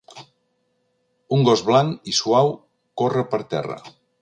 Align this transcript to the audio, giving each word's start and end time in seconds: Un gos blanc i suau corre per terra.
Un 1.37 1.45
gos 1.49 1.63
blanc 1.69 2.09
i 2.13 2.17
suau 2.23 2.53
corre 3.03 3.27
per 3.35 3.45
terra. 3.57 3.79